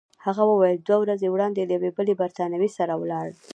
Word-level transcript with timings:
هغه 0.25 0.43
وویل: 0.47 0.77
دوه 0.87 0.99
ورځې 1.03 1.27
وړاندي 1.33 1.61
له 1.65 1.73
یوې 1.77 1.89
بلې 1.97 2.13
بریتانوۍ 2.19 2.69
سره 2.77 2.93
ولاړه. 3.01 3.33